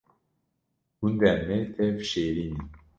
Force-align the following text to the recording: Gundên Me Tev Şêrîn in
Gundên 0.99 1.39
Me 1.47 1.57
Tev 1.75 1.95
Şêrîn 2.09 2.53
in 2.55 2.55